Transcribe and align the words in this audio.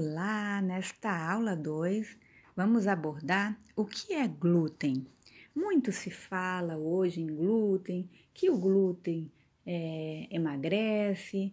Olá! 0.00 0.62
Nesta 0.62 1.10
aula 1.10 1.56
2, 1.56 2.16
vamos 2.54 2.86
abordar 2.86 3.60
o 3.74 3.84
que 3.84 4.14
é 4.14 4.28
glúten. 4.28 5.04
Muito 5.52 5.90
se 5.90 6.08
fala 6.08 6.76
hoje 6.76 7.20
em 7.20 7.26
glúten, 7.26 8.08
que 8.32 8.48
o 8.48 8.56
glúten 8.56 9.28
é, 9.66 10.28
emagrece, 10.30 11.52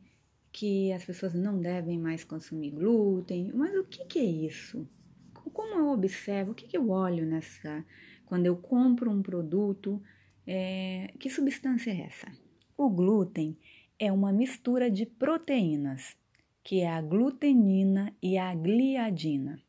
que 0.51 0.93
as 0.93 1.03
pessoas 1.03 1.33
não 1.33 1.59
devem 1.59 1.97
mais 1.97 2.23
consumir 2.23 2.69
glúten, 2.69 3.51
mas 3.51 3.75
o 3.75 3.83
que, 3.83 4.05
que 4.05 4.19
é 4.19 4.23
isso? 4.23 4.87
Como 5.33 5.79
eu 5.79 5.87
observo, 5.87 6.51
o 6.51 6.55
que, 6.55 6.67
que 6.67 6.77
eu 6.77 6.91
olho 6.91 7.25
nessa. 7.25 7.83
Quando 8.27 8.45
eu 8.45 8.55
compro 8.55 9.09
um 9.09 9.23
produto, 9.23 9.99
é, 10.45 11.11
que 11.19 11.31
substância 11.31 11.89
é 11.89 12.01
essa? 12.01 12.31
O 12.77 12.91
glúten 12.91 13.57
é 13.97 14.11
uma 14.11 14.31
mistura 14.31 14.91
de 14.91 15.03
proteínas 15.07 16.15
que 16.65 16.81
é 16.81 16.89
a 16.89 16.99
glutenina 16.99 18.11
e 18.19 18.39
a 18.39 18.53
gliadina. 18.55 19.61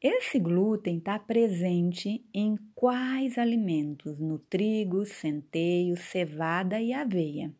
Esse 0.00 0.38
glúten 0.38 0.98
está 0.98 1.18
presente 1.18 2.24
em 2.32 2.56
quais 2.76 3.36
alimentos? 3.36 4.20
No 4.20 4.38
trigo, 4.38 5.04
centeio, 5.04 5.96
cevada 5.96 6.80
e 6.80 6.92
aveia. 6.92 7.52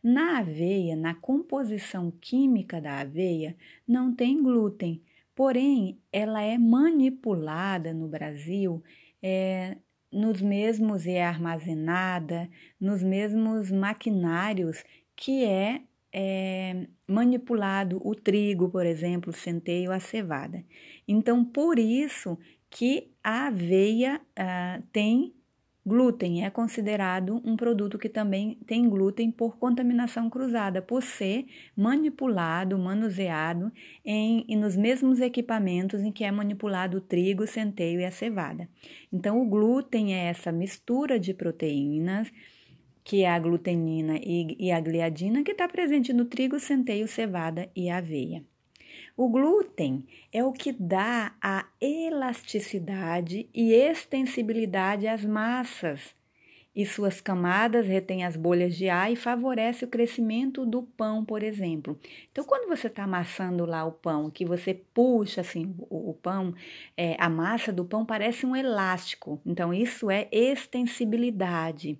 Na 0.00 0.38
aveia, 0.38 0.94
na 0.94 1.12
composição 1.12 2.12
química 2.20 2.80
da 2.80 3.00
aveia, 3.00 3.56
não 3.86 4.14
tem 4.14 4.40
glúten, 4.40 5.02
porém 5.34 5.98
ela 6.12 6.40
é 6.40 6.56
manipulada 6.56 7.92
no 7.92 8.06
Brasil 8.06 8.80
é, 9.20 9.76
nos 10.10 10.40
mesmos 10.40 11.04
e 11.04 11.10
é 11.10 11.24
armazenada 11.26 12.48
nos 12.80 13.02
mesmos 13.02 13.72
maquinários 13.72 14.84
que 15.16 15.44
é 15.44 15.82
é, 16.12 16.86
manipulado 17.06 18.00
o 18.04 18.14
trigo, 18.14 18.68
por 18.68 18.84
exemplo, 18.84 19.30
o 19.30 19.36
centeio, 19.36 19.90
a 19.90 19.98
cevada. 19.98 20.64
Então, 21.08 21.44
por 21.44 21.78
isso 21.78 22.38
que 22.68 23.10
a 23.22 23.46
aveia 23.46 24.20
ah, 24.36 24.80
tem 24.92 25.34
glúten, 25.84 26.44
é 26.44 26.50
considerado 26.50 27.42
um 27.44 27.56
produto 27.56 27.98
que 27.98 28.08
também 28.08 28.56
tem 28.66 28.88
glúten 28.88 29.32
por 29.32 29.58
contaminação 29.58 30.30
cruzada, 30.30 30.80
por 30.80 31.02
ser 31.02 31.44
manipulado, 31.76 32.78
manuseado 32.78 33.72
em, 34.04 34.44
nos 34.56 34.76
mesmos 34.76 35.20
equipamentos 35.20 36.00
em 36.00 36.12
que 36.12 36.22
é 36.22 36.30
manipulado 36.30 36.98
o 36.98 37.00
trigo, 37.00 37.42
o 37.42 37.48
centeio 37.48 38.00
e 38.00 38.04
a 38.04 38.12
cevada. 38.12 38.68
Então, 39.12 39.42
o 39.42 39.48
glúten 39.48 40.14
é 40.14 40.26
essa 40.26 40.52
mistura 40.52 41.18
de 41.18 41.34
proteínas 41.34 42.30
que 43.04 43.22
é 43.22 43.30
a 43.30 43.38
glutenina 43.38 44.18
e, 44.22 44.70
a 44.70 44.80
gliadina, 44.80 45.42
que 45.42 45.52
está 45.52 45.68
presente 45.68 46.12
no 46.12 46.24
trigo, 46.24 46.58
centeio, 46.60 47.08
cevada 47.08 47.70
e 47.74 47.90
aveia. 47.90 48.44
O 49.16 49.28
glúten 49.28 50.06
é 50.32 50.42
o 50.44 50.52
que 50.52 50.72
dá 50.72 51.34
a 51.40 51.66
elasticidade 51.80 53.48
e 53.52 53.72
extensibilidade 53.72 55.06
às 55.06 55.24
massas 55.24 56.14
e 56.74 56.86
suas 56.86 57.20
camadas 57.20 57.86
retêm 57.86 58.24
as 58.24 58.34
bolhas 58.34 58.74
de 58.74 58.88
ar 58.88 59.12
e 59.12 59.16
favorece 59.16 59.84
o 59.84 59.88
crescimento 59.88 60.64
do 60.64 60.82
pão, 60.82 61.22
por 61.22 61.42
exemplo. 61.42 61.98
Então, 62.30 62.44
quando 62.44 62.66
você 62.66 62.86
está 62.86 63.04
amassando 63.04 63.66
lá 63.66 63.84
o 63.84 63.92
pão, 63.92 64.30
que 64.30 64.44
você 64.44 64.72
puxa 64.72 65.42
assim 65.42 65.74
o, 65.78 66.10
o 66.10 66.14
pão, 66.14 66.54
é, 66.96 67.14
a 67.18 67.28
massa 67.28 67.70
do 67.72 67.84
pão 67.84 68.06
parece 68.06 68.46
um 68.46 68.56
elástico. 68.56 69.38
Então, 69.44 69.72
isso 69.72 70.10
é 70.10 70.28
extensibilidade. 70.32 71.98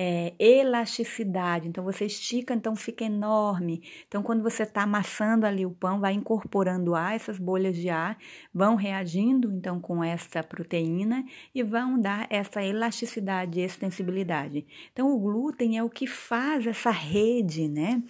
É, 0.00 0.32
elasticidade, 0.38 1.66
então 1.66 1.82
você 1.82 2.04
estica, 2.04 2.54
então 2.54 2.76
fica 2.76 3.04
enorme. 3.04 3.82
Então, 4.06 4.22
quando 4.22 4.44
você 4.44 4.62
está 4.62 4.84
amassando 4.84 5.44
ali 5.44 5.66
o 5.66 5.72
pão, 5.72 5.98
vai 5.98 6.12
incorporando 6.12 6.94
ar, 6.94 7.16
essas 7.16 7.36
bolhas 7.36 7.74
de 7.74 7.90
ar 7.90 8.16
vão 8.54 8.76
reagindo 8.76 9.50
então 9.50 9.80
com 9.80 10.04
essa 10.04 10.40
proteína 10.40 11.24
e 11.52 11.64
vão 11.64 12.00
dar 12.00 12.28
essa 12.30 12.62
elasticidade 12.62 13.58
extensibilidade. 13.58 14.64
Então, 14.92 15.10
o 15.12 15.18
glúten 15.18 15.76
é 15.76 15.82
o 15.82 15.90
que 15.90 16.06
faz 16.06 16.64
essa 16.64 16.92
rede, 16.92 17.66
né? 17.66 18.00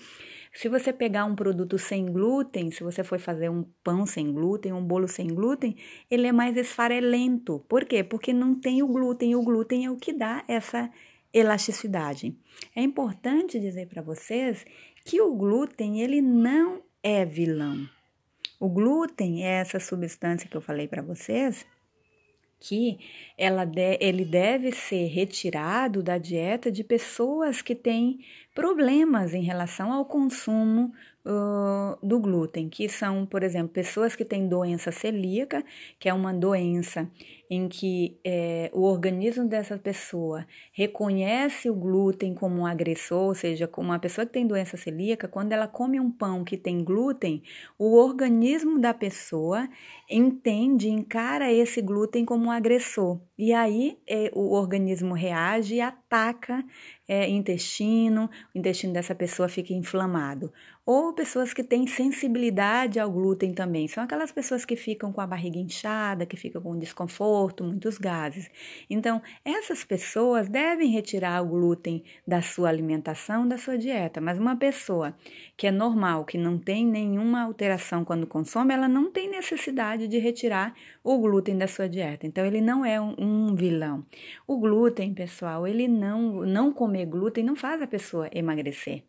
Se 0.53 0.69
você 0.69 0.93
pegar 0.93 1.25
um 1.25 1.35
produto 1.37 1.79
sem 1.79 2.05
glúten, 2.05 2.71
se 2.71 2.83
você 2.83 3.05
for 3.05 3.19
fazer 3.19 3.49
um 3.49 3.65
pão 3.83 4.05
sem 4.05 4.33
glúten, 4.33 4.73
um 4.73 4.85
bolo 4.85 5.07
sem 5.07 5.29
glúten, 5.29 5.77
ele 6.11 6.27
é 6.27 6.33
mais 6.33 6.57
esfarelento. 6.57 7.65
Por 7.69 7.85
quê? 7.85 8.03
Porque 8.03 8.33
não 8.33 8.55
tem 8.55 8.83
o 8.83 8.89
glúten. 8.89 9.37
O 9.37 9.43
glúten 9.43 9.87
é 9.87 9.91
o 9.91 9.97
que 9.97 10.13
dá 10.13 10.45
essa 10.49 10.91
elasticidade. 11.33 12.37
É 12.75 12.81
importante 12.81 13.61
dizer 13.61 13.87
para 13.89 14.03
vocês 14.03 14.65
que 15.05 15.21
o 15.21 15.35
glúten 15.35 16.01
ele 16.01 16.21
não 16.21 16.83
é 17.03 17.25
vilão. 17.25 17.89
O 18.61 18.69
glúten 18.69 19.45
é 19.45 19.61
essa 19.61 19.79
substância 19.79 20.49
que 20.49 20.57
eu 20.57 20.61
falei 20.61 20.89
para 20.89 21.03
vocês 21.03 21.65
que 22.61 22.99
ela 23.37 23.65
de, 23.65 23.99
ele 24.01 24.25
deve 24.25 24.73
ser 24.73 25.07
retirado 25.07 26.03
da 26.03 26.19
dieta 26.19 26.71
de 26.71 26.83
pessoas 26.83 27.63
que 27.63 27.75
têm 27.75 28.21
problemas 28.59 29.35
em 29.35 29.43
relação 29.45 29.93
ao 29.93 30.05
consumo 30.05 30.91
uh, 31.25 31.97
do 32.05 32.19
glúten, 32.19 32.69
que 32.69 32.89
são, 32.89 33.25
por 33.25 33.45
exemplo, 33.45 33.69
pessoas 33.69 34.17
que 34.17 34.25
têm 34.25 34.49
doença 34.49 34.91
celíaca, 34.91 35.65
que 35.97 36.09
é 36.09 36.13
uma 36.13 36.35
doença 36.35 37.09
em 37.49 37.69
que 37.69 38.19
é, 38.25 38.69
o 38.75 38.83
organismo 38.83 39.47
dessa 39.47 39.79
pessoa 39.79 40.45
reconhece 40.73 41.71
o 41.71 41.75
glúten 41.75 42.35
como 42.35 42.63
um 42.63 42.67
agressor, 42.67 43.29
ou 43.29 43.35
seja, 43.35 43.69
como 43.69 43.91
uma 43.91 43.99
pessoa 44.01 44.27
que 44.27 44.33
tem 44.33 44.47
doença 44.47 44.77
celíaca, 44.77 45.29
quando 45.29 45.53
ela 45.53 45.69
come 45.69 46.01
um 46.01 46.11
pão 46.11 46.43
que 46.43 46.57
tem 46.57 46.83
glúten, 46.83 47.41
o 47.79 47.97
organismo 47.97 48.81
da 48.81 48.93
pessoa 48.93 49.69
entende, 50.11 50.89
encara 50.89 51.53
esse 51.53 51.81
glúten 51.81 52.25
como 52.25 52.47
um 52.47 52.51
agressor. 52.51 53.21
E 53.39 53.53
aí 53.53 53.99
é, 54.07 54.33
o 54.35 54.53
organismo 54.53 55.15
reage 55.15 55.77
e 55.77 55.81
ataca 55.81 56.08
é, 57.07 57.29
intestino, 57.29 58.31
o 58.55 58.59
intestino 58.59 58.93
dessa 58.93 59.15
pessoa 59.15 59.49
fica 59.49 59.73
inflamado. 59.73 60.53
Ou 60.91 61.13
pessoas 61.13 61.53
que 61.53 61.63
têm 61.63 61.87
sensibilidade 61.87 62.99
ao 62.99 63.11
glúten 63.11 63.53
também, 63.53 63.87
são 63.87 64.03
aquelas 64.03 64.33
pessoas 64.33 64.65
que 64.65 64.75
ficam 64.75 65.13
com 65.13 65.21
a 65.21 65.27
barriga 65.27 65.59
inchada, 65.59 66.25
que 66.25 66.35
ficam 66.35 66.63
com 66.63 66.79
desconforto, 66.79 67.63
muitos 67.63 67.99
gases. 67.99 68.49
Então, 68.89 69.21
essas 69.45 69.85
pessoas 69.85 70.49
devem 70.49 70.89
retirar 70.91 71.43
o 71.43 71.47
glúten 71.47 72.03
da 72.27 72.41
sua 72.41 72.71
alimentação, 72.71 73.47
da 73.47 73.59
sua 73.59 73.77
dieta. 73.77 74.19
Mas 74.19 74.39
uma 74.39 74.57
pessoa 74.57 75.15
que 75.59 75.67
é 75.67 75.71
normal, 75.71 76.25
que 76.25 76.39
não 76.39 76.57
tem 76.57 76.87
nenhuma 76.87 77.43
alteração 77.43 78.03
quando 78.03 78.27
consome, 78.27 78.73
ela 78.73 78.89
não 78.89 79.13
tem 79.13 79.29
necessidade 79.29 80.09
de 80.09 80.17
retirar 80.17 80.75
o 81.05 81.19
glúten 81.19 81.59
da 81.59 81.67
sua 81.67 81.87
dieta. 81.87 82.27
Então, 82.27 82.47
ele 82.47 82.63
não 82.63 82.83
é 82.83 82.99
um, 82.99 83.15
um 83.19 83.55
vilão. 83.55 84.07
O 84.47 84.57
glúten, 84.57 85.13
pessoal, 85.13 85.67
ele 85.67 85.87
não, 85.87 86.47
não 86.47 86.73
comer 86.73 87.05
glúten 87.05 87.45
não 87.45 87.55
faz 87.55 87.83
a 87.83 87.87
pessoa 87.87 88.31
emagrecer. 88.33 89.03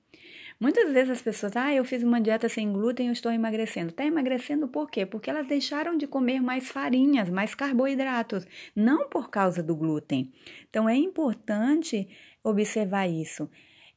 Muitas 0.60 0.92
vezes 0.92 1.12
as 1.12 1.22
pessoas, 1.22 1.56
ah, 1.56 1.74
eu 1.74 1.86
fiz 1.86 2.04
uma 2.04 2.20
dieta 2.20 2.50
sem 2.50 2.72
glúten, 2.74 3.08
eu 3.08 3.14
estou 3.14 3.32
emagrecendo. 3.32 3.92
Está 3.92 4.06
emagrecendo 4.06 4.68
por 4.68 4.92
quê? 4.92 5.06
Porque 5.06 5.30
elas 5.30 5.48
deixaram 5.48 5.98
de 5.98 6.06
comer 6.06 6.42
mais 6.42 6.68
farinhas, 6.70 7.30
mais 7.30 7.56
carboidratos, 7.56 8.46
não 8.76 9.08
por 9.08 9.30
causa 9.30 9.64
do 9.64 9.74
glúten. 9.74 10.34
Então 10.70 10.90
é 10.90 10.98
importante 10.98 12.10
observar 12.44 13.08
isso. 13.08 13.50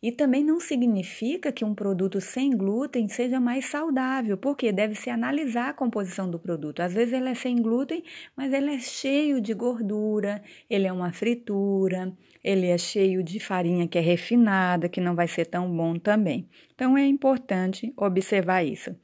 E 0.03 0.11
também 0.11 0.43
não 0.43 0.59
significa 0.59 1.53
que 1.53 1.65
um 1.65 1.75
produto 1.75 2.21
sem 2.21 2.51
glúten 2.51 3.07
seja 3.09 3.39
mais 3.39 3.67
saudável, 3.67 4.37
porque 4.37 4.73
deve-se 4.73 5.09
analisar 5.09 5.69
a 5.69 5.73
composição 5.73 6.29
do 6.29 6.41
produto. 6.41 6.81
Às 6.81 6.93
vezes 6.93 7.15
ele 7.15 7.29
é 7.29 7.35
sem 7.35 7.57
glúten, 7.63 8.03
mas 8.37 8.53
ele 8.53 8.75
é 8.75 8.79
cheio 8.81 9.41
de 9.41 9.55
gordura, 9.55 10.43
ele 10.69 10.89
é 10.89 10.93
uma 10.93 11.13
fritura, 11.13 12.13
ele 12.43 12.67
é 12.67 12.77
cheio 12.77 13.23
de 13.23 13.39
farinha 13.39 13.87
que 13.87 13.97
é 13.97 14.01
refinada, 14.01 14.89
que 14.89 15.01
não 15.01 15.15
vai 15.15 15.29
ser 15.29 15.47
tão 15.47 15.71
bom 15.75 15.97
também. 15.97 16.49
Então 16.75 16.99
é 16.99 17.07
importante 17.07 17.93
observar 17.97 18.65
isso. 18.65 18.97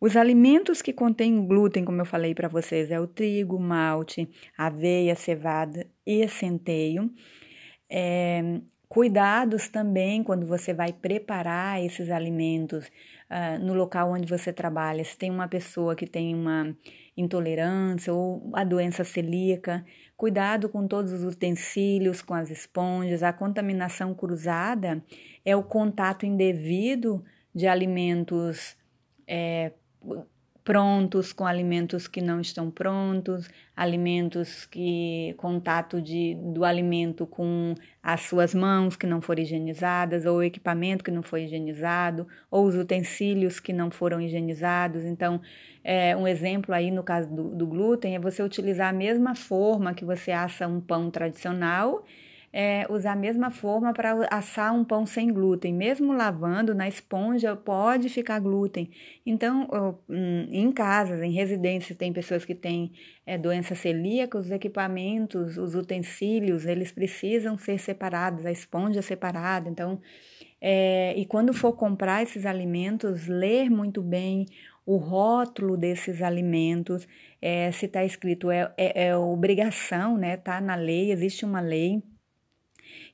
Os 0.00 0.16
alimentos 0.16 0.82
que 0.82 0.92
contêm 0.92 1.46
glúten, 1.46 1.84
como 1.84 2.00
eu 2.00 2.04
falei 2.04 2.34
para 2.34 2.46
vocês, 2.46 2.90
é 2.90 3.00
o 3.00 3.06
trigo, 3.08 3.58
malte, 3.58 4.28
aveia, 4.56 5.16
cevada 5.16 5.86
e 6.06 6.28
centeio. 6.28 7.10
É, 7.90 8.60
Cuidados 8.94 9.68
também 9.68 10.22
quando 10.22 10.46
você 10.46 10.72
vai 10.72 10.92
preparar 10.92 11.82
esses 11.82 12.10
alimentos 12.10 12.86
uh, 13.28 13.58
no 13.60 13.74
local 13.74 14.12
onde 14.12 14.28
você 14.28 14.52
trabalha. 14.52 15.02
Se 15.04 15.18
tem 15.18 15.32
uma 15.32 15.48
pessoa 15.48 15.96
que 15.96 16.06
tem 16.06 16.32
uma 16.32 16.72
intolerância 17.16 18.14
ou 18.14 18.52
a 18.52 18.62
doença 18.62 19.02
celíaca, 19.02 19.84
cuidado 20.16 20.68
com 20.68 20.86
todos 20.86 21.12
os 21.12 21.24
utensílios, 21.24 22.22
com 22.22 22.34
as 22.34 22.52
esponjas. 22.52 23.24
A 23.24 23.32
contaminação 23.32 24.14
cruzada 24.14 25.02
é 25.44 25.56
o 25.56 25.64
contato 25.64 26.24
indevido 26.24 27.24
de 27.52 27.66
alimentos 27.66 28.76
é, 29.26 29.72
prontos 30.64 31.30
com 31.30 31.46
alimentos 31.46 32.08
que 32.08 32.22
não 32.22 32.40
estão 32.40 32.70
prontos, 32.70 33.50
alimentos 33.76 34.64
que 34.64 35.34
contato 35.36 36.00
de, 36.00 36.34
do 36.36 36.64
alimento 36.64 37.26
com 37.26 37.74
as 38.02 38.22
suas 38.22 38.54
mãos 38.54 38.96
que 38.96 39.06
não 39.06 39.20
foram 39.20 39.42
higienizadas, 39.42 40.24
ou 40.24 40.38
o 40.38 40.42
equipamento 40.42 41.04
que 41.04 41.10
não 41.10 41.22
foi 41.22 41.44
higienizado, 41.44 42.26
ou 42.50 42.64
os 42.64 42.74
utensílios 42.74 43.60
que 43.60 43.74
não 43.74 43.90
foram 43.90 44.22
higienizados. 44.22 45.04
Então, 45.04 45.38
é, 45.84 46.16
um 46.16 46.26
exemplo 46.26 46.74
aí 46.74 46.90
no 46.90 47.02
caso 47.02 47.28
do, 47.28 47.54
do 47.54 47.66
glúten 47.66 48.16
é 48.16 48.18
você 48.18 48.42
utilizar 48.42 48.88
a 48.88 48.96
mesma 48.96 49.34
forma 49.34 49.92
que 49.92 50.04
você 50.04 50.32
assa 50.32 50.66
um 50.66 50.80
pão 50.80 51.10
tradicional 51.10 52.04
é, 52.56 52.86
usar 52.88 53.14
a 53.14 53.16
mesma 53.16 53.50
forma 53.50 53.92
para 53.92 54.28
assar 54.30 54.72
um 54.72 54.84
pão 54.84 55.04
sem 55.04 55.32
glúten. 55.32 55.74
Mesmo 55.74 56.12
lavando 56.12 56.72
na 56.72 56.86
esponja, 56.86 57.56
pode 57.56 58.08
ficar 58.08 58.38
glúten. 58.38 58.88
Então, 59.26 59.68
hum, 60.08 60.46
em 60.52 60.70
casas, 60.70 61.20
em 61.20 61.32
residências, 61.32 61.98
tem 61.98 62.12
pessoas 62.12 62.44
que 62.44 62.54
têm 62.54 62.92
é, 63.26 63.36
doença 63.36 63.74
celíaca, 63.74 64.38
os 64.38 64.52
equipamentos, 64.52 65.58
os 65.58 65.74
utensílios, 65.74 66.64
eles 66.64 66.92
precisam 66.92 67.58
ser 67.58 67.76
separados, 67.80 68.46
a 68.46 68.52
esponja 68.52 69.02
separada. 69.02 69.68
Então, 69.68 70.00
é, 70.60 71.12
e 71.16 71.26
quando 71.26 71.52
for 71.52 71.72
comprar 71.72 72.22
esses 72.22 72.46
alimentos, 72.46 73.26
ler 73.26 73.68
muito 73.68 74.00
bem 74.00 74.46
o 74.86 74.96
rótulo 74.96 75.76
desses 75.76 76.22
alimentos, 76.22 77.08
é, 77.42 77.72
se 77.72 77.86
está 77.86 78.04
escrito, 78.04 78.48
é, 78.48 78.72
é, 78.76 79.08
é 79.08 79.16
obrigação, 79.16 80.16
né? 80.16 80.36
Tá 80.36 80.60
na 80.60 80.76
lei, 80.76 81.10
existe 81.10 81.44
uma 81.44 81.60
lei 81.60 82.00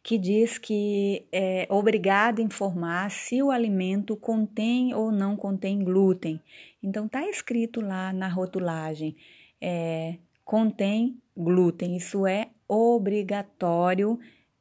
que 0.02 0.16
diz 0.16 0.58
que 0.58 1.26
é 1.30 1.66
obrigado 1.68 2.40
a 2.40 2.44
informar 2.44 3.10
se 3.10 3.42
o 3.42 3.50
alimento 3.50 4.16
contém 4.16 4.94
ou 4.94 5.12
não 5.12 5.36
contém 5.36 5.84
glúten. 5.84 6.40
Então, 6.82 7.06
está 7.06 7.28
escrito 7.28 7.80
lá 7.80 8.12
na 8.12 8.28
rotulagem, 8.28 9.14
é, 9.60 10.16
contém 10.44 11.18
glúten. 11.36 11.96
Isso 11.96 12.26
é 12.26 12.48
obrigatório 12.66 14.18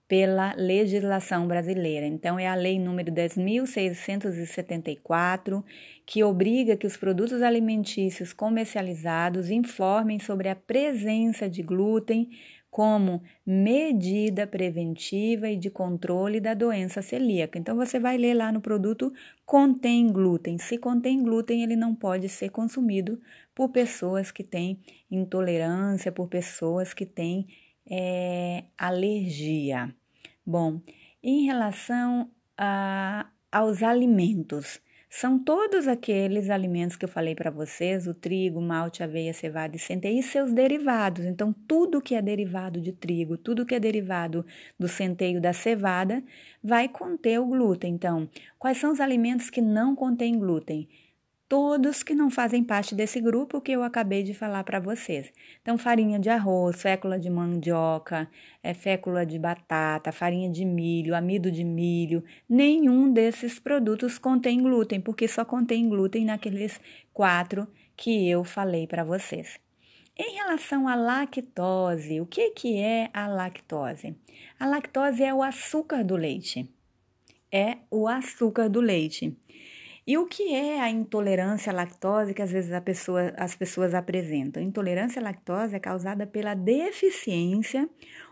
pela 0.10 0.54
legislação 0.58 1.48
brasileira. 1.48 2.06
Então, 2.06 2.38
é 2.40 2.48
a 2.48 2.56
lei 2.56 2.80
número 2.80 3.12
10.674 3.12 5.64
que 6.04 6.24
obriga 6.24 6.76
que 6.76 6.88
os 6.88 6.98
produtos 6.98 7.44
alimentícios 7.44 8.34
comercializados 8.34 9.52
informem 9.52 10.20
sobre 10.20 10.50
a 10.50 10.56
presença 10.56 11.48
de 11.48 11.62
glúten 11.62 12.32
como 12.70 13.22
medida 13.46 14.46
preventiva 14.46 15.50
e 15.50 15.58
de 15.58 15.70
controle 15.70 16.40
da 16.40 16.54
doença 16.54 17.02
celíaca. 17.02 17.58
Então 17.58 17.76
você 17.76 18.00
vai 18.00 18.18
ler 18.18 18.36
lá 18.36 18.52
no 18.52 18.62
produto 18.62 19.12
contém 19.46 20.12
glúten. 20.12 20.58
Se 20.58 20.78
contém 20.78 21.24
glúten, 21.24 21.64
ele 21.64 21.76
não 21.76 21.96
pode 21.96 22.30
ser 22.30 22.50
consumido 22.50 23.20
por 23.56 23.70
pessoas 23.70 24.32
que 24.32 24.44
têm 24.44 24.80
intolerância, 25.10 26.12
por 26.12 26.28
pessoas 26.28 26.94
que 26.94 27.06
têm 27.06 27.48
é, 27.90 28.66
alergia. 28.78 29.94
Bom, 30.46 30.80
em 31.24 31.46
relação 31.46 32.30
a, 32.58 33.30
aos 33.52 33.82
alimentos, 33.82 34.80
são 35.10 35.40
todos 35.40 35.88
aqueles 35.88 36.52
alimentos 36.52 36.96
que 36.96 37.04
eu 37.04 37.10
falei 37.10 37.34
para 37.34 37.50
vocês: 37.50 38.08
o 38.08 38.14
trigo, 38.14 38.62
malte, 38.62 39.02
aveia, 39.02 39.34
cevada 39.34 39.76
e 39.76 39.80
centeio 39.80 40.20
e 40.20 40.24
seus 40.24 40.54
derivados. 40.54 41.26
Então, 41.26 41.52
tudo 41.68 42.00
que 42.00 42.14
é 42.14 42.22
derivado 42.22 42.80
de 42.80 42.92
trigo, 42.92 43.36
tudo 43.36 43.66
que 43.66 43.74
é 43.74 43.80
derivado 43.80 44.46
do 44.78 44.88
centeio 44.88 45.42
da 45.42 45.52
cevada, 45.52 46.24
vai 46.64 46.88
conter 46.88 47.40
o 47.40 47.48
glúten. 47.48 47.94
Então, 47.94 48.30
quais 48.60 48.78
são 48.78 48.92
os 48.92 49.00
alimentos 49.00 49.50
que 49.50 49.62
não 49.62 49.96
contêm 49.96 50.38
glúten? 50.38 50.88
Todos 51.50 52.04
que 52.04 52.14
não 52.14 52.30
fazem 52.30 52.64
parte 52.64 52.94
desse 52.94 53.20
grupo 53.20 53.60
que 53.60 53.72
eu 53.72 53.82
acabei 53.82 54.22
de 54.22 54.36
falar 54.36 54.64
para 54.64 54.80
vocês. 54.80 55.34
Então, 55.60 55.80
farinha 55.80 56.20
de 56.20 56.30
arroz, 56.30 56.80
fécula 56.80 57.20
de 57.20 57.28
mandioca, 57.28 58.30
é, 58.62 58.72
fécula 58.76 59.26
de 59.26 59.40
batata, 59.40 60.12
farinha 60.12 60.48
de 60.48 60.64
milho, 60.64 61.16
amido 61.16 61.52
de 61.52 61.64
milho, 61.64 62.24
nenhum 62.48 63.12
desses 63.12 63.60
produtos 63.60 64.20
contém 64.20 64.62
glúten, 64.62 65.02
porque 65.02 65.28
só 65.28 65.44
contém 65.44 65.90
glúten 65.90 66.24
naqueles 66.24 66.80
quatro 67.12 67.68
que 67.98 68.30
eu 68.30 68.44
falei 68.44 68.86
para 68.86 69.04
vocês. 69.04 69.60
Em 70.16 70.36
relação 70.36 70.88
à 70.88 70.96
lactose, 70.96 72.22
o 72.22 72.28
que, 72.28 72.52
que 72.52 72.78
é 72.78 73.10
a 73.12 73.28
lactose? 73.28 74.16
A 74.60 74.68
lactose 74.68 75.24
é 75.24 75.34
o 75.34 75.42
açúcar 75.42 76.04
do 76.04 76.16
leite. 76.16 76.70
É 77.52 77.78
o 77.90 78.08
açúcar 78.08 78.70
do 78.70 78.82
leite. 78.82 79.36
E 80.10 80.18
o 80.18 80.26
que 80.26 80.56
é 80.56 80.82
a 80.82 80.90
intolerância 80.90 81.72
à 81.72 81.76
lactose 81.76 82.34
que 82.34 82.42
às 82.42 82.52
vezes 82.52 82.72
pessoa, 82.82 83.32
as 83.38 83.56
pessoas 83.56 83.94
apresentam? 83.94 84.60
Intolerância 84.60 85.22
à 85.22 85.24
lactose 85.24 85.76
é 85.76 85.80
causada 85.80 86.26
pela 86.26 86.56
deficiência 86.56 87.88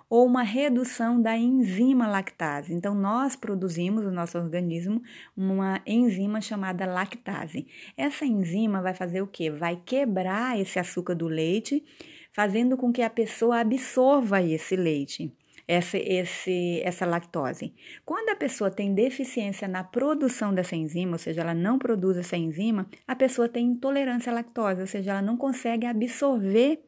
ou 0.09 0.25
uma 0.25 0.41
redução 0.41 1.21
da 1.21 1.37
enzima 1.37 2.07
lactase. 2.07 2.73
Então, 2.73 2.95
nós 2.95 3.35
produzimos 3.35 4.03
no 4.03 4.09
nosso 4.09 4.39
organismo 4.39 5.03
uma 5.37 5.79
enzima 5.85 6.41
chamada 6.41 6.83
lactase. 6.87 7.67
Essa 7.95 8.25
enzima 8.25 8.81
vai 8.81 8.95
fazer 8.95 9.21
o 9.21 9.27
quê? 9.27 9.51
Vai 9.51 9.79
quebrar 9.85 10.59
esse 10.59 10.79
açúcar 10.79 11.13
do 11.13 11.27
leite, 11.27 11.85
fazendo 12.33 12.75
com 12.75 12.91
que 12.91 13.03
a 13.03 13.09
pessoa 13.11 13.59
absorva 13.59 14.41
esse 14.41 14.75
leite 14.75 15.31
essa, 15.67 15.97
esse, 15.97 16.81
essa 16.83 17.05
lactose. 17.05 17.73
Quando 18.05 18.29
a 18.29 18.35
pessoa 18.35 18.71
tem 18.71 18.93
deficiência 18.93 19.67
na 19.67 19.83
produção 19.83 20.53
dessa 20.53 20.75
enzima, 20.75 21.13
ou 21.13 21.17
seja, 21.17 21.41
ela 21.41 21.53
não 21.53 21.77
produz 21.77 22.17
essa 22.17 22.37
enzima, 22.37 22.87
a 23.07 23.15
pessoa 23.15 23.49
tem 23.49 23.65
intolerância 23.67 24.31
à 24.31 24.35
lactose, 24.35 24.81
ou 24.81 24.87
seja, 24.87 25.11
ela 25.11 25.21
não 25.21 25.35
consegue 25.35 25.85
absorver 25.85 26.86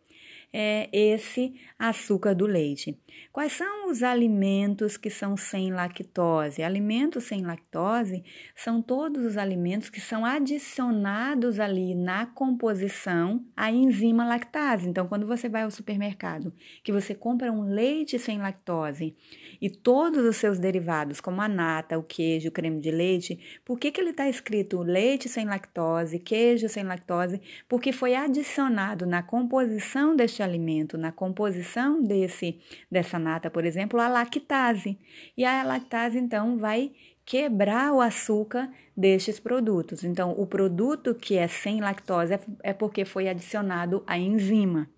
é, 0.52 0.90
esse 0.92 1.54
açúcar 1.78 2.34
do 2.34 2.46
leite. 2.46 2.98
Quais 3.32 3.54
são 3.54 3.90
os 3.90 4.02
alimentos 4.02 4.98
que 4.98 5.10
são 5.10 5.38
sem 5.38 5.72
lactose? 5.72 6.64
Alimentos 6.64 7.26
sem 7.26 7.42
lactose 7.42 8.24
são 8.56 8.82
todos 8.82 9.24
os 9.24 9.38
alimentos 9.38 9.90
que 9.90 10.02
são 10.02 10.26
adicionados 10.26 11.60
ali 11.60 11.94
na 11.96 12.26
composição 12.26 13.46
a 13.56 13.72
enzima 13.72 14.26
lactase. 14.26 14.90
Então, 14.90 15.08
quando 15.08 15.28
você 15.28 15.48
vai 15.48 15.64
ao 15.64 15.72
supermercado, 15.72 16.54
que 16.84 16.92
você 16.92 17.14
compra 17.14 17.52
um 17.52 17.62
leite 17.62 18.18
sem 18.18 18.40
lactose 18.40 19.16
e 19.62 19.70
todos 19.70 20.26
os 20.26 20.38
seus 20.38 20.58
derivados, 20.58 21.22
como 21.22 21.42
a 21.42 21.48
nata, 21.48 21.98
o 21.98 22.04
queijo, 22.04 22.50
o 22.50 22.52
creme 22.52 22.80
de 22.80 22.92
leite, 22.92 23.62
por 23.64 23.78
que, 23.78 23.92
que 23.92 24.02
ele 24.02 24.12
está 24.12 24.28
escrito 24.28 24.82
leite 24.82 25.30
sem 25.30 25.46
lactose, 25.46 26.20
queijo 26.20 26.68
sem 26.68 26.84
lactose? 26.84 27.42
Porque 27.68 27.92
foi 27.92 28.16
adicionado 28.16 29.06
na 29.06 29.22
composição 29.22 30.16
deste 30.16 30.39
alimento, 30.42 30.98
na 30.98 31.12
composição 31.12 32.02
desse 32.02 32.60
dessa 32.90 33.20
nata, 33.20 33.50
por 33.50 33.66
exemplo, 33.66 34.00
a 34.00 34.08
lactase. 34.08 34.98
E 35.38 35.46
a 35.46 35.64
lactase, 35.64 36.18
então, 36.18 36.58
vai 36.58 36.92
quebrar 37.26 37.94
o 37.94 38.02
açúcar 38.02 38.72
destes 38.98 39.40
produtos. 39.40 40.04
Então, 40.04 40.32
o 40.32 40.48
produto 40.48 41.14
que 41.14 41.38
é 41.38 41.48
sem 41.48 41.80
lactose 41.80 42.34
é, 42.34 42.40
é 42.64 42.74
porque 42.74 43.06
foi 43.06 43.30
adicionado 43.30 44.04
a 44.08 44.18
enzima, 44.18 44.90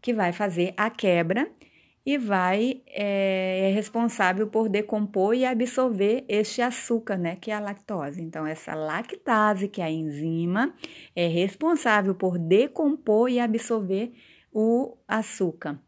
que 0.00 0.14
vai 0.14 0.32
fazer 0.32 0.72
a 0.76 0.88
quebra 0.88 1.50
e 2.06 2.18
vai 2.18 2.82
é, 2.86 3.70
é, 3.70 3.74
responsável 3.74 4.46
por 4.46 4.68
decompor 4.68 5.34
e 5.34 5.44
absorver 5.44 6.24
este 6.28 6.60
açúcar, 6.60 7.16
né, 7.16 7.36
que 7.36 7.50
é 7.50 7.54
a 7.54 7.60
lactose. 7.60 8.22
Então, 8.22 8.46
essa 8.46 8.74
lactase, 8.74 9.68
que 9.68 9.80
é 9.80 9.84
a 9.84 9.90
enzima, 9.90 10.74
é 11.16 11.26
responsável 11.26 12.14
por 12.14 12.38
decompor 12.38 13.30
e 13.30 13.40
absorver 13.40 14.12
o 14.54 14.96
açúcar. 15.08 15.78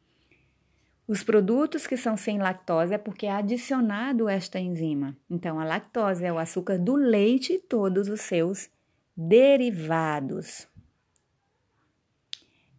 Os 1.07 1.23
produtos 1.23 1.87
que 1.87 1.97
são 1.97 2.17
sem 2.17 2.39
lactose 2.39 2.93
é 2.93 2.99
porque 2.99 3.27
é 3.27 3.31
adicionado 3.31 4.29
esta 4.29 4.59
enzima. 4.59 5.17
Então, 5.31 5.61
a 5.61 5.65
lactose 5.65 6.25
é 6.25 6.33
o 6.33 6.39
açúcar 6.39 6.77
do 6.77 6.97
leite 6.97 7.53
e 7.53 7.59
todos 7.61 8.09
os 8.09 8.23
seus 8.23 8.69
derivados. 9.17 10.67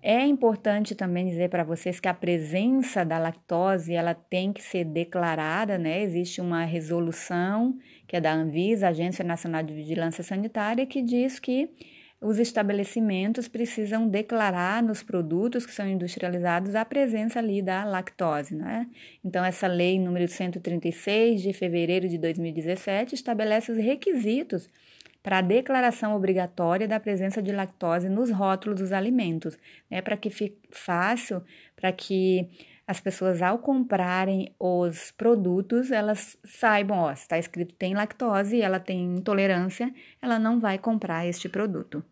É 0.02 0.26
importante 0.26 0.94
também 0.94 1.26
dizer 1.26 1.50
para 1.50 1.64
vocês 1.64 2.00
que 2.00 2.08
a 2.08 2.14
presença 2.14 3.04
da 3.04 3.18
lactose 3.18 3.94
ela 3.94 4.14
tem 4.14 4.54
que 4.54 4.62
ser 4.62 4.84
declarada, 4.84 5.78
né? 5.78 6.02
Existe 6.02 6.40
uma 6.42 6.66
resolução 6.66 7.78
que 8.06 8.16
é 8.16 8.22
da 8.22 8.34
Anvisa, 8.34 8.90
Agência 8.90 9.24
Nacional 9.24 9.64
de 9.64 9.74
Vigilância 9.74 10.24
Sanitária, 10.24 10.86
que 10.86 11.02
diz 11.02 11.40
que 11.40 11.70
os 12.20 12.40
estabelecimentos 12.40 13.48
precisam 13.48 14.08
declarar 14.08 14.82
nos 14.82 15.04
produtos 15.04 15.66
que 15.66 15.74
são 15.74 15.88
industrializados 15.88 16.74
a 16.74 16.84
presença 16.84 17.38
ali 17.38 17.62
da 17.62 17.84
lactose, 17.84 18.56
né? 18.56 18.88
Então, 19.24 19.46
essa 19.46 19.68
lei 19.68 20.00
número 20.00 20.28
136 20.28 21.42
de 21.42 21.54
fevereiro 21.54 22.10
de 22.10 22.18
2017 22.18 23.14
estabelece 23.14 23.72
os 23.72 23.78
requisitos 23.78 24.68
para 25.22 25.40
a 25.40 25.42
declaração 25.42 26.16
obrigatória 26.16 26.88
da 26.88 27.00
presença 27.00 27.42
de 27.42 27.52
lactose 27.52 28.10
nos 28.10 28.32
rótulos 28.32 28.80
dos 28.80 28.92
alimentos, 28.92 29.58
né? 29.90 30.02
Para 30.02 30.18
que 30.18 30.32
fique 30.32 30.58
fácil, 30.72 31.44
para 31.76 31.92
que 31.92 32.50
as 32.88 33.02
pessoas 33.02 33.42
ao 33.42 33.60
comprarem 33.60 34.56
os 34.58 35.12
produtos, 35.12 35.92
elas 35.92 36.38
saibam, 36.46 37.00
ó, 37.00 37.12
está 37.12 37.38
escrito 37.38 37.76
tem 37.76 37.94
lactose 37.94 38.62
ela 38.62 38.80
tem 38.80 39.18
intolerância, 39.18 39.94
ela 40.22 40.40
não 40.40 40.60
vai 40.60 40.78
comprar 40.78 41.28
este 41.28 41.50
produto. 41.50 42.04